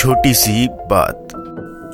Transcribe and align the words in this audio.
छोटी 0.00 0.34
सी 0.34 0.68
बात। 0.68 1.28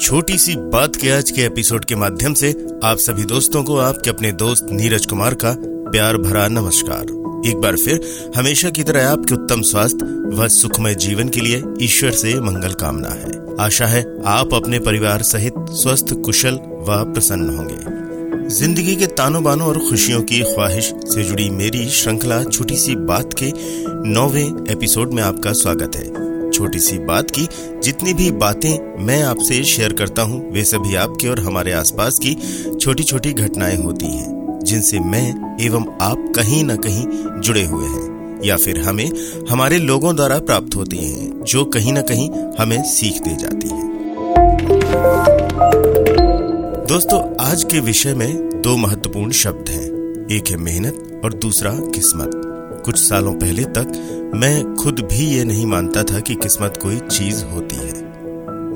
छोटी 0.01 0.39
सी 0.39 0.57
बात 0.57 0.97
के 0.97 1.11
आज 1.11 1.31
के 1.31 1.43
एपिसोड 1.43 1.85
के 1.85 1.95
माध्यम 1.95 2.35
से 2.35 2.51
आप 2.85 2.97
सभी 2.97 3.25
दोस्तों 3.25 3.65
को, 3.65 3.77
आपके 3.77 4.11
अपने 4.11 4.33
दोस्त 4.33 4.67
नीरज 4.71 5.07
कुमार 5.07 5.35
का 5.35 5.57
प्यार 5.63 6.17
भरा 6.17 6.49
नमस्कार। 6.49 7.03
एक 7.49 7.57
बार 7.57 7.77
फिर, 7.77 8.01
हमेशा 8.37 8.71
की 8.71 8.83
तरह 8.83 9.09
आपके 9.11 9.35
उत्तम 9.35 9.63
स्वास्थ्य 9.63 10.07
व 10.37 10.49
सुखमय 10.49 10.95
जीवन 10.95 11.29
के 11.29 11.41
लिए 11.41 11.63
ईश्वर 11.83 12.11
से 12.11 12.41
मंगल 12.41 12.73
कामना 12.73 13.09
है। 13.09 13.57
आशा 13.61 13.87
है 13.87 14.05
आप 14.27 14.55
अपने 14.55 14.79
परिवार 14.79 15.23
सहित 15.23 15.55
स्वस्थ, 15.71 16.15
कुशल 16.15 16.55
व 16.55 17.13
प्रसन्न 17.15 17.57
होंगे। 17.57 18.49
ज़िंदगी 18.55 18.97
के 18.97 19.07
तानों 19.07 19.45
बानों 19.45 19.67
और 19.69 19.79
खुशियों 19.79 20.23
की 20.23 20.43
ख्वाहिश 20.43 20.95
से 21.05 21.25
जुड़ी 21.25 21.51
मेरी 21.51 21.89
श्रृंखला 21.89 22.45
छोटी 22.45 22.77
सी 22.77 22.97
बात 22.97 23.35
के 23.43 23.53
नौवे 24.11 24.73
एपिसोड 24.73 25.13
में 25.13 25.23
आपका 25.23 25.53
स्वागत 25.53 25.97
है। 25.97 26.36
छोटी 26.57 26.79
सी 26.79 26.99
बात 26.99 27.31
की, 27.31 27.47
जितनी 27.83 28.13
भी 28.15 28.31
बातें 28.31 29.05
मैं 29.05 29.23
आपसे 29.23 29.63
शेयर 29.65 29.93
करता 29.93 30.23
हूँ, 30.23 30.53
वे 30.53 30.65
सभी 30.65 30.95
आपके 30.95 31.29
और 31.29 31.41
हमारे 31.41 31.73
आसपास 31.73 32.19
की 32.19 32.35
छोटी 32.81 33.03
छोटी 33.03 33.33
घटनाएँ 33.33 33.77
होती 33.77 34.07
हैं, 34.07 34.61
जिनसे 34.65 35.01
मैं 35.01 35.57
एवं 35.61 35.87
आप 36.01 36.33
कहीं 36.37 36.65
न 36.65 36.77
कहीं 36.77 37.07
जुड़े 37.41 37.65
हुए 37.65 37.87
हैं, 37.87 38.41
या 38.45 38.57
फिर 38.57 38.79
हमें 38.79 39.11
हमारे 39.51 39.79
लोगों 39.79 40.17
द्वारा 40.17 40.39
प्राप्त 40.39 40.77
होती 40.77 40.97
हैं, 40.97 41.45
जो 41.45 41.65
कहीं 41.65 41.93
न 41.93 42.03
कहीं 42.03 42.31
हमें 42.59 42.83
सीख 42.85 43.23
दे 43.23 43.37
जाती 43.37 43.69
है। 43.69 43.85
दोस्तों, 46.87 47.21
आज 47.41 47.65
के 47.65 47.81
विषय 47.81 48.15
में 48.15 48.63
दो 48.63 48.77
महत्वपूर्ण 48.77 49.31
शब्द 49.31 49.69
हैं, 49.69 49.87
एक 50.33 50.51
है 50.51 50.57
मेहनत 50.57 51.21
और 51.25 51.35
दूसरा 51.35 51.71
किस्मत। 51.71 52.31
कुछ 52.85 52.99
सालों 52.99 53.33
पहले 53.35 53.65
तक 53.65 53.93
मैं 54.37 54.75
खुद 54.75 55.01
भी 55.01 55.27
ये 55.27 55.45
नहीं 55.45 55.67
मानता 55.67 56.03
था 56.03 56.21
कि 56.21 56.35
किस्मत 56.35 56.79
कोई 56.83 56.99
चीज़ 56.99 57.45
होती 57.45 57.77
है। 57.77 58.05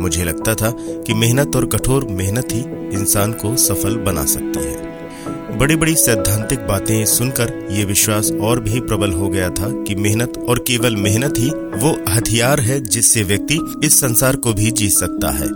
मुझे 0.00 0.24
लगता 0.24 0.54
था 0.54 0.70
कि 0.78 1.14
मेहनत 1.14 1.56
और 1.56 1.66
कठोर 1.66 2.04
मेहनत 2.04 2.48
ही 2.52 2.60
इंसान 2.98 3.32
को 3.32 3.56
सफल 3.56 3.96
बना 3.96 4.24
सकती 4.24 4.64
है। 4.64 5.58
बड़ी 5.58 5.76
बड़ी 5.76 5.94
सैद्धांतिक 5.94 6.66
बातें 6.66 7.04
सुनकर 7.04 7.68
ये 7.70 7.84
विश्वास 7.84 8.32
और 8.32 8.60
भी 8.60 8.80
प्रबल 8.80 9.12
हो 9.12 9.28
गया 9.28 9.48
था 9.48 9.84
कि 9.84 9.94
मेहनत 9.94 10.46
और 10.48 10.58
केवल 10.58 10.96
मेहनत 10.96 11.34
ही 11.38 11.50
वो 11.50 12.04
हथियार 12.08 12.60
है 12.60 12.80
जिससे 12.80 13.22
व्यक्ति 13.22 13.58
इस 13.84 14.00
संसार 14.00 14.36
को 14.36 14.52
भी 14.52 14.70
जीत 14.70 14.90
सकता 14.90 15.30
है। 15.30 15.48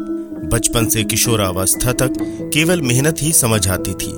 बचपन 0.49 0.89
से 0.89 1.05
किशोरावस्था 1.05 1.93
तक 1.93 2.13
केवल 2.55 2.83
मेहनत 2.83 3.17
ही 3.23 3.33
समझ 3.33 3.69
आती 3.69 3.93
थी। 3.93 4.13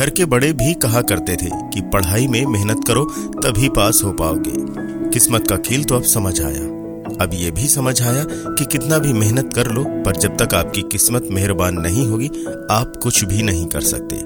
घर 0.00 0.10
के 0.10 0.24
बड़े 0.24 0.52
भी 0.52 0.74
कहा 0.74 1.02
करते 1.02 1.32
थे 1.32 1.50
कि 1.54 1.80
पढ़ाई 1.80 2.26
में 2.26 2.46
मेहनत 2.46 2.80
करो, 2.88 3.04
तभी 3.44 3.68
पास 3.68 4.00
हो 4.04 4.12
पाओगे। 4.12 4.95
किस्मत 5.16 5.46
का 5.48 5.56
खेल 5.56 5.84
तो 5.84 5.94
अब 5.94 6.02
समझ 6.02 6.40
आया। 6.40 6.62
अब 7.20 7.30
ये 7.34 7.50
भी 7.50 7.66
समझ 7.68 8.02
आया 8.02 8.24
कि 8.28 8.64
कितना 8.64 8.98
भी 8.98 9.12
मेहनत 9.12 9.52
कर 9.54 9.70
लो, 9.70 9.84
पर 9.84 10.16
जब 10.16 10.36
तक 10.36 10.54
आपकी 10.54 10.82
किस्मत 10.82 11.28
मेहरबान 11.30 11.78
नहीं 11.78 12.06
होगी, 12.06 12.26
आप 12.70 12.92
कुछ 13.02 13.24
भी 13.24 13.42
नहीं 13.42 13.66
कर 13.66 13.80
सकते। 13.80 14.18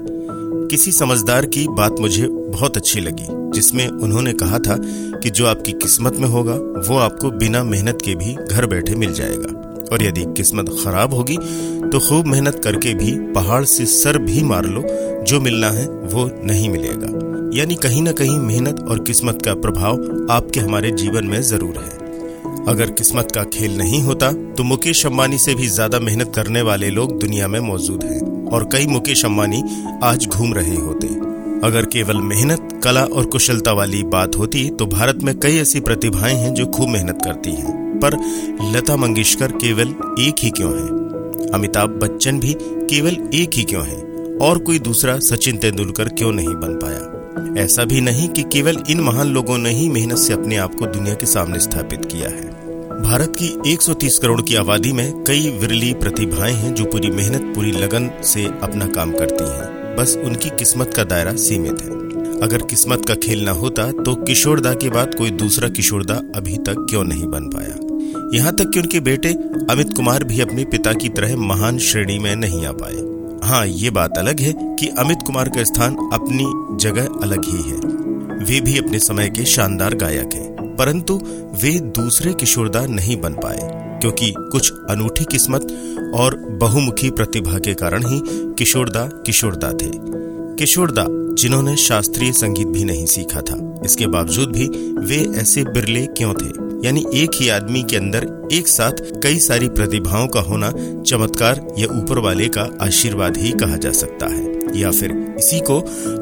किसी 0.67 0.91
समझदार 0.91 1.45
की 1.45 1.67
बात 1.67 1.99
मुझे 1.99 2.27
बहुत 2.27 2.77
अच्छी 2.77 2.99
लगी, 2.99 3.27
जिसमें 3.55 3.87
उन्होंने 3.87 4.33
कहा 4.33 4.59
था 4.59 4.77
कि 5.17 5.29
जो 5.29 5.45
आपकी 5.45 5.71
किस्मत 5.71 6.17
में 6.17 6.27
होगा, 6.27 6.55
वो 6.87 6.97
आपको 6.97 7.31
बिना 7.31 7.63
मेहनत 7.63 8.01
के 8.05 8.15
भी 8.15 8.35
घर 8.51 8.65
बैठे 8.65 8.95
मिल 8.95 9.13
जाएगा। 9.13 9.57
और 9.91 10.03
यदि 10.03 10.25
किस्मत 10.27 10.75
खराब 10.83 11.13
होगी 11.13 11.37
तो 11.87 11.99
खूब 11.99 12.25
मेहनत 12.25 12.61
करके 12.63 12.93
भी 12.93 13.11
पहाड़ 13.33 13.63
से 13.65 13.85
सर 13.85 14.17
भी 14.17 14.43
मार 14.43 14.65
लो, 14.65 14.83
जो 15.23 15.39
मिलना 15.39 15.69
है, 15.69 15.87
वो 15.87 16.29
नहीं 16.43 16.69
मिलेगा। 16.69 17.30
यानी 17.53 17.75
कहीं 17.75 18.01
ना 18.01 18.11
कहीं 18.11 18.37
मेहनत 18.39 18.79
और 18.81 18.99
किस्मत 19.03 19.41
का 19.45 19.53
प्रभाव 19.53 20.27
आपके 20.31 20.59
हमारे 20.59 20.91
जीवन 20.91 21.25
में 21.25 21.41
ज़रूर 21.41 21.77
है। 21.77 22.65
अगर 22.65 22.91
किस्मत 22.91 23.31
का 23.31 23.43
खेल 23.53 23.77
नहीं 23.77 24.01
होता 24.01 24.31
तो 24.53 24.63
मुकेश 24.63 25.05
अंबानी 25.05 25.37
से 25.37 25.55
भी 25.55 25.67
ज़्यादा 25.67 25.99
मेहनत 25.99 26.31
करने 26.35 26.61
वाले 26.61 26.89
लोग 26.89 27.19
दुनिया 27.19 27.47
में 27.47 27.59
मौजूद 27.59 28.03
हैं 28.03 28.47
और 28.49 28.69
कई 28.73 28.87
मुकेश 28.87 29.25
अंबानी 29.25 29.61
आज 30.03 30.27
घूम 30.27 30.53
रहे 30.53 30.75
होते। 30.75 31.07
अगर 31.67 31.85
केवल 31.85 32.21
मेहनत, 32.23 32.79
कला 32.83 33.03
और 33.05 33.25
कुशलता 33.25 33.73
वाली 33.73 34.03
बात 34.05 34.37
होती 34.37 34.69
तो 34.69 34.85
भारत 34.87 35.23
में 35.23 35.37
कई 35.39 35.57
ऐसी 35.57 35.79
प्रतिभाएँ 35.79 36.35
हैं 36.35 36.53
जो 36.53 36.65
खूब 36.67 36.89
मेहनत 36.89 37.21
करती 37.25 37.51
हैं। 37.51 37.99
पर 37.99 38.17
लता 38.73 38.95
मंगेशकर 38.97 39.51
केवल 39.57 39.95
एक 40.19 40.43
ही 40.43 40.49
क्यों 40.51 40.71
है? 40.71 40.87
अमिताभ 41.53 41.99
बच्चन 42.03 42.39
भी 42.39 42.55
केवल 42.59 43.17
एक 43.33 43.49
ही 43.53 43.63
क्यों 43.63 43.85
है? 43.85 44.01
और 44.41 44.59
कोई 44.59 44.79
दूसरा 44.81 45.19
सचिन 45.21 45.57
तेंदुलकर 45.57 46.09
क्यों 46.09 46.31
नहीं 46.31 46.55
बन 46.55 46.79
पाया? 46.83 46.99
ऐसा 47.57 47.83
भी 47.83 48.01
नहीं 48.01 48.29
कि 48.29 48.43
केवल 48.43 48.77
इन 48.89 48.99
महान 48.99 49.27
लोगों 49.27 49.57
ने 49.57 49.69
ही 49.69 49.89
मेहनत 49.89 50.17
से 50.17 50.33
अपने 50.33 50.57
आप 50.57 50.75
को 50.75 50.85
दुनिया 50.85 51.15
के 51.15 51.25
सामने 51.25 51.59
स्थापित 51.59 52.05
किया 52.05 52.29
है। 52.29 52.61
भारत 53.01 53.33
की 53.39 53.71
130 53.73 54.19
करोड़ 54.19 54.41
की 54.41 54.55
आबादी 54.55 54.93
में 54.93 55.23
कई 55.23 55.49
विरली 55.49 55.93
प्रतिभाएँ 55.93 56.53
हैं 56.53 56.73
जो 56.73 56.85
पूरी 56.85 57.09
मेहनत, 57.09 57.55
पूरी 57.55 57.71
लगन 57.71 58.11
से 58.23 58.45
अपना 58.45 58.87
काम 58.87 59.11
करती 59.11 59.43
हैं। 59.43 59.95
बस 59.95 60.17
उनकी 60.25 60.49
किस्मत 60.49 60.93
का 60.93 61.03
दायरा 61.03 61.35
सीमित 61.35 61.81
है। 61.81 62.01
अगर 62.41 62.61
किस्मत 62.61 63.05
का 63.05 63.15
खेल 63.15 63.45
न 63.45 63.47
होता 63.47 63.91
तो 63.91 64.15
किशोरदा 64.15 64.73
के 64.73 64.89
बाद 64.89 65.15
कोई 65.15 65.31
दूसरा 65.31 65.69
किशोरदा 65.69 66.21
अभी 66.35 66.57
तक 66.57 66.87
क्यों 66.89 67.03
नहीं 67.03 67.25
बन 67.25 67.43
पाया? 67.43 67.75
यहाँ 68.37 68.55
तक 68.55 68.69
कि 68.69 68.79
उनके 68.79 68.99
बेटे 68.99 69.29
अमित 69.69 69.93
कुमार 69.95 70.23
भी 70.23 70.39
अपने 70.39 70.65
पिता 70.65 70.93
की 70.93 71.09
तरह 71.09 71.35
महान 71.37 71.77
श्रेणी 71.77 72.19
में 72.19 72.35
नहीं 72.35 72.65
आ 72.65 72.71
पाए। 72.71 73.10
हाँ 73.43 73.65
ये 73.67 73.89
बात 73.89 74.17
अलग 74.17 74.39
है 74.39 74.53
कि 74.75 74.87
अमित 74.99 75.19
कुमार 75.25 75.49
का 75.49 75.63
स्थान 75.63 75.95
अपनी 76.13 76.45
जगह 76.77 77.07
अलग 77.21 77.45
ही 77.45 77.61
है। 77.61 77.77
वे 78.45 78.59
भी 78.61 78.77
अपने 78.77 78.99
समय 78.99 79.29
के 79.29 79.45
शानदार 79.45 79.95
गायक 79.95 80.33
हैं, 80.33 80.75
परंतु 80.75 81.15
वे 81.63 81.71
दूसरे 81.95 82.33
किशोरदा 82.33 82.85
नहीं 82.85 83.19
बन 83.21 83.33
पाए, 83.33 83.69
क्योंकि 84.01 84.33
कुछ 84.37 84.71
अनूठी 84.89 85.25
किस्मत 85.25 85.67
और 86.15 86.35
बहुमुखी 86.61 87.09
प्रतिभा 87.09 87.59
के 87.59 87.73
कारण 87.73 88.05
ही 88.05 88.21
किशोरदा 88.53 89.05
किशोरदा 89.25 89.71
थे। 89.73 89.91
किशोरदा, 90.55 91.05
जिन्होंने 91.35 91.75
शास्त्रीय 91.77 92.31
संगीत 92.31 92.67
भी 92.67 92.83
नहीं 92.83 93.05
सीखा 93.05 93.41
था, 93.41 93.81
इसके 93.85 94.07
बावजूद 94.07 94.51
भी 94.51 94.67
वे 95.05 95.25
ऐसे 95.39 95.63
बिरले 95.63 96.05
क्यों 96.07 96.33
थे? 96.33 96.70
यानी 96.85 97.05
एक 97.13 97.31
ही 97.35 97.49
आदमी 97.49 97.83
के 97.83 97.95
अंदर 97.95 98.27
एक 98.53 98.67
साथ 98.67 99.01
कई 99.23 99.39
सारी 99.39 99.67
प्रतिभाओं 99.69 100.27
का 100.27 100.39
होना 100.39 100.71
चमत्कार 101.01 101.65
या 101.77 101.87
ऊपर 101.93 102.19
वाले 102.19 102.47
का 102.47 102.67
आशीर्वाद 102.81 103.37
ही 103.37 103.51
कहा 103.51 103.77
जा 103.77 103.91
सकता 103.91 104.25
है, 104.25 104.79
या 104.79 104.91
फिर 104.91 105.11
इसी 105.39 105.59
को 105.59 105.79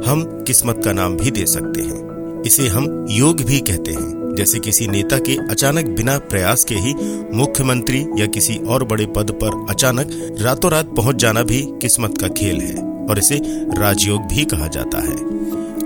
हम 0.07 0.23
किस्मत 0.47 0.81
का 0.85 0.93
नाम 0.93 1.17
भी 1.17 1.31
दे 1.31 1.45
सकते 1.45 1.81
हैं। 1.81 2.43
इसे 2.45 2.67
हम 2.67 3.05
योग 3.11 3.41
भी 3.41 3.59
कहते 3.59 3.91
हैं, 3.91 4.35
जैसे 4.35 4.59
किसी 4.59 4.87
नेता 4.87 5.17
के 5.19 5.35
अचानक 5.51 5.85
बिना 5.87 6.17
प्रयास 6.29 6.63
के 6.63 6.75
ही 6.75 6.93
मुख्यमंत्री 7.37 8.05
या 8.17 8.25
किसी 8.27 8.55
और 8.67 8.83
बड़े 8.83 9.05
पद 9.05 9.31
पर 9.43 9.65
अचानक 9.69 10.37
रातों 10.41 10.71
रात 10.71 10.93
पहुँच 10.97 11.15
जाना 11.15 11.43
भी 11.43 11.61
किस्मत 11.81 12.17
का 12.17 12.27
खेल 12.27 12.61
है, 12.61 12.75
और 13.05 13.19
इसे 13.19 13.39
राजयोग 13.79 14.27
भी 14.27 14.45
कहा 14.45 14.67
जाता 14.67 14.97
है। 14.99 15.15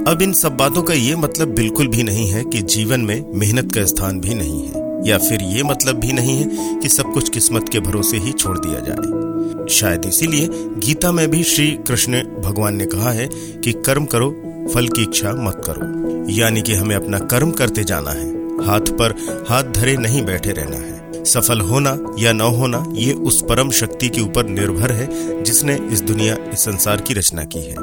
अब 0.07 0.21
इन 0.21 0.31
सब 0.33 0.55
बातों 0.57 0.81
का 0.83 0.93
ये 0.93 1.15
मतलब 1.15 1.53
बिल्कुल 1.55 1.87
भी 1.87 2.03
नहीं 2.03 2.27
है 2.27 2.43
कि 2.43 2.61
जीवन 2.61 3.01
में 3.01 3.23
मेहनत 3.33 3.71
का 3.75 3.83
स्थान 3.85 4.19
भी 4.19 4.33
नहीं 4.35 4.63
है, 4.63 4.81
या 5.07 5.17
फिर 5.17 5.43
ये 5.43 5.63
मतलब 5.63 5.95
भी 5.95 6.11
नहीं 6.13 6.35
है 6.37 6.79
कि 6.79 6.89
सब 6.89 7.13
कुछ 7.13 7.29
किस्मत 7.29 7.69
के 7.69 7.79
भरोसे 7.79 8.17
ही 8.17 8.31
छोड़ 8.31 8.57
दिया 8.59 8.79
जाए। 8.79 9.67
शायद 9.69 10.05
इसीलिए 10.05 10.47
गीता 10.77 11.11
में 11.11 11.29
भी 11.31 11.43
श्री 11.43 11.67
कृष्ण 11.87 12.21
भगवान 12.41 12.75
ने 12.75 12.85
कहा 12.85 13.11
है 13.11 13.27
कि 13.63 13.73
कर्म 13.85 14.05
करो, 14.05 14.29
फल 14.73 14.87
की 14.87 15.01
इच्छा 15.01 15.31
मत 15.37 15.61
करो। 15.65 16.31
यानी 16.31 16.61
कि 16.61 16.73
हमें 16.73 16.95
अपना 16.95 17.19
कर्म 17.27 17.51
करते 17.51 17.83
जाना 17.83 18.11
है, 18.11 18.27
हाथ 18.65 18.91
पर 18.91 19.15
हाथ 19.49 19.71
धरे 19.73 19.95
नहीं 19.97 20.25
बैठे 20.25 20.51
रहना 20.51 20.77
है। 20.77 20.92
सफल 21.25 21.59
होना 21.59 21.97
या 22.19 22.31
न 22.33 22.41
होना, 22.41 22.85
ये 22.93 23.13
उस 23.13 23.41
परम 23.41 23.71
शक्ति 23.71 24.09
के 24.09 24.21
ऊपर 24.21 24.45
निर्भर 24.45 24.91
है, 24.91 25.43
जिसने 25.43 25.75
इस 25.91 26.01
दुनिया, 26.01 26.37
इस 26.53 26.59
संसार 26.59 27.01
की 27.01 27.13
रचना 27.13 27.43
की 27.45 27.59
है। 27.59 27.75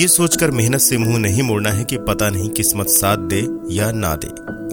ये 0.00 0.08
सोचकर 0.08 0.50
मेहनत 0.50 0.80
से 0.80 0.98
मुँह 0.98 1.18
नहीं 1.18 1.42
मोड़ना 1.42 1.70
है 1.70 1.84
कि 1.84 1.96
पता 1.98 2.30
नहीं 2.30 2.48
किस्मत 2.50 2.88
साथ 2.88 3.16
दे 3.16 3.46
या 3.74 3.90
ना 3.92 4.14
दे। 4.14 4.28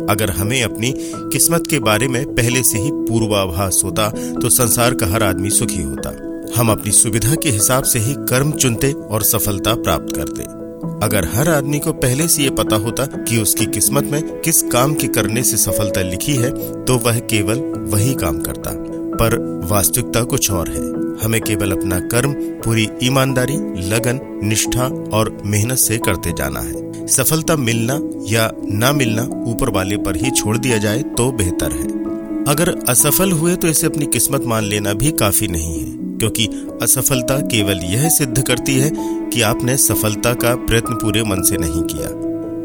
अगर 0.09 0.29
हमें 0.29 0.61
अपनी 0.63 0.93
किस्मत 0.97 1.67
के 1.69 1.79
बारे 1.79 2.07
में 2.07 2.25
पहले 2.35 2.61
से 2.63 2.79
ही 2.79 2.89
पूर्वाभास 2.93 3.81
होता 3.83 4.09
तो 4.09 4.49
संसार 4.49 4.93
का 4.93 5.07
हर 5.07 5.23
आदमी 5.23 5.49
सुखी 5.49 5.81
होता। 5.81 6.09
हम 6.57 6.71
अपनी 6.71 6.91
सुविधा 6.91 7.35
के 7.35 7.49
हिसाब 7.49 7.83
से 7.83 7.99
ही 7.99 8.13
कर्म 8.19 8.51
चुनते 8.51 8.91
और 8.91 9.23
सफलता 9.23 9.73
प्राप्त 9.75 10.15
करते। 10.15 10.62
अगर 10.83 11.25
हर 11.25 11.49
आदमी 11.49 11.79
को 11.79 11.93
पहले 11.93 12.27
से 12.27 12.43
ये 12.43 12.49
पता 12.49 12.75
होता 12.75 13.05
कि 13.05 13.41
उसकी 13.41 13.65
किस्मत 13.65 14.03
में 14.03 14.41
किस 14.41 14.61
काम 14.61 14.93
के 14.93 15.07
करने 15.07 15.43
से 15.43 15.57
सफलता 15.57 16.01
लिखी 16.01 16.35
है 16.35 16.49
तो 16.85 16.97
वह 16.97 17.19
केवल 17.19 17.59
वही 17.93 18.13
काम 18.13 18.39
करता। 18.39 18.71
पर 19.13 19.61
वास्तविकता 19.71 20.23
कुछ 20.23 20.51
और 20.51 20.69
है। 20.69 21.03
हमें 21.25 21.41
केवल 21.41 21.71
अपना 21.71 21.99
कर्म, 21.99 22.33
पूरी 22.33 22.87
ईमानदारी, 23.03 23.53
लगन, 23.89 24.39
निष्ठा 24.43 24.83
और 25.13 25.41
मेहनत 25.45 25.77
से 25.77 25.97
करते 25.97 26.31
जाना 26.31 26.59
है। 26.59 27.07
सफलता 27.07 27.55
मिलना 27.55 27.99
या 28.31 28.51
ना 28.71 28.91
मिलना 28.91 29.23
ऊपर 29.23 29.69
वाले 29.69 29.97
पर 29.97 30.15
ही 30.15 30.31
छोड़ 30.31 30.57
दिया 30.57 30.77
जाए 30.77 31.01
तो 31.01 31.31
बेहतर 31.31 31.71
है। 31.71 32.12
अगर 32.47 32.69
असफल 32.89 33.31
हुए 33.31 33.55
तो 33.55 33.67
इसे 33.67 33.87
अपनी 33.87 34.05
किस्मत 34.05 34.43
मान 34.43 34.63
लेना 34.63 34.93
भी 34.93 35.11
काफ़ी 35.11 35.47
नहीं 35.47 35.79
है, 35.79 36.17
क्योंकि 36.17 36.45
असफलता 36.81 37.39
केवल 37.47 37.79
यह 37.83 38.07
सिद्ध 38.09 38.41
करती 38.41 38.75
है 38.75 38.89
कि 39.29 39.41
आपने 39.41 39.77
सफलता 39.77 40.33
का 40.33 40.55
प्रयत्न 40.55 40.95
पूरे 40.95 41.23
मन 41.23 41.41
से 41.41 41.57
नहीं 41.57 41.81
किया। 41.83 42.09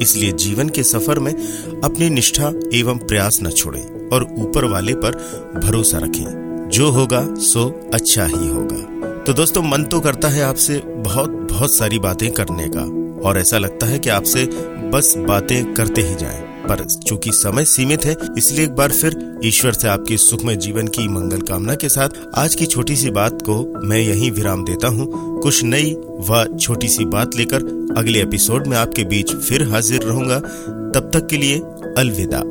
इसलिए 0.02 0.32
जीवन 0.32 0.68
के 0.68 0.82
सफ़र 0.82 1.18
में 1.18 1.32
अपनी 1.84 2.08
निष्ठा 2.10 2.52
एवं 2.74 2.98
प्रयास 2.98 3.38
न 3.42 3.50
छोड़ें 3.50 4.08
और 4.08 4.26
ऊपर 4.38 4.64
वाले 4.64 4.94
पर 4.94 5.16
भरोसा 5.64 5.98
रखें। 5.98 6.68
जो 6.68 6.90
होगा, 6.90 7.24
सो 7.34 7.68
अच्छा 7.94 8.24
ही 8.24 8.48
होगा। 8.48 9.22
तो 9.22 9.32
दोस्तों, 9.32 9.62
मन 9.62 9.84
तो 9.84 10.00
करता 10.00 10.28
है 10.28 10.42
आपसे 10.42 10.82
बहुत 10.86 11.30
बहुत 11.50 11.74
सारी 11.74 11.98
बातें 11.98 12.30
करने 12.32 12.68
का, 12.68 12.82
और 13.28 13.38
ऐसा 13.38 13.58
लगता 13.58 13.86
है 13.86 13.98
कि 13.98 14.10
आपसे 14.10 14.44
बस 14.90 15.14
बातें 15.18 15.74
करते 15.74 16.02
ही 16.02 16.14
जाएँ। 16.14 16.47
पर 16.68 16.84
चूँकि 16.84 17.32
समय 17.32 17.64
सीमित 17.64 18.04
है, 18.04 18.16
इसलिए 18.38 18.64
एक 18.64 18.74
बार 18.74 18.92
फिर 18.92 19.40
ईश्वर 19.44 19.72
से 19.72 19.88
आपके 19.88 20.16
सुखमय 20.16 20.56
जीवन 20.56 20.88
की 20.88 21.08
मंगल 21.08 21.40
कामना 21.40 21.74
के 21.74 21.88
साथ 21.88 22.08
आज 22.34 22.54
की 22.54 22.66
छोटी 22.66 22.96
सी 22.96 23.10
बात 23.10 23.42
को 23.42 23.80
मैं 23.84 23.98
यहीं 23.98 24.30
विराम 24.30 24.64
देता 24.64 24.88
हूँ। 24.88 25.40
कुछ 25.40 25.62
नई 25.64 25.94
व 26.30 26.44
छोटी 26.60 26.88
सी 26.88 27.04
बात 27.04 27.36
लेकर 27.36 27.64
अगले 27.98 28.22
एपिसोड 28.22 28.66
में 28.66 28.76
आपके 28.76 29.04
बीच 29.04 29.34
फिर 29.34 29.68
हाजिर 29.68 30.02
रहूँगा। 30.02 30.38
तब 30.94 31.10
तक 31.14 31.26
के 31.26 31.36
लिए 31.36 31.58
अलविदा। 31.98 32.42